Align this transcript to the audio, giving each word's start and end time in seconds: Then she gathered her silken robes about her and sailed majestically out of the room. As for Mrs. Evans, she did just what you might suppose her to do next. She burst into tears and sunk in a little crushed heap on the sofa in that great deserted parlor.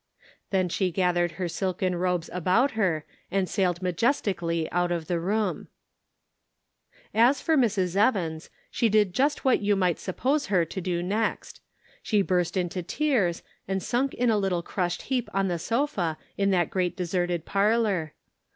Then 0.49 0.67
she 0.67 0.89
gathered 0.89 1.33
her 1.33 1.47
silken 1.47 1.95
robes 1.95 2.27
about 2.33 2.71
her 2.71 3.05
and 3.29 3.47
sailed 3.47 3.83
majestically 3.83 4.67
out 4.71 4.91
of 4.91 5.05
the 5.05 5.19
room. 5.19 5.67
As 7.13 7.39
for 7.39 7.55
Mrs. 7.55 7.95
Evans, 7.95 8.49
she 8.71 8.89
did 8.89 9.13
just 9.13 9.45
what 9.45 9.59
you 9.61 9.75
might 9.75 9.99
suppose 9.99 10.47
her 10.47 10.65
to 10.65 10.81
do 10.81 11.03
next. 11.03 11.61
She 12.01 12.23
burst 12.23 12.57
into 12.57 12.81
tears 12.81 13.43
and 13.67 13.83
sunk 13.83 14.15
in 14.15 14.31
a 14.31 14.39
little 14.39 14.63
crushed 14.63 15.03
heap 15.03 15.29
on 15.35 15.49
the 15.49 15.59
sofa 15.59 16.17
in 16.35 16.49
that 16.49 16.71
great 16.71 16.97
deserted 16.97 17.45
parlor. 17.45 18.13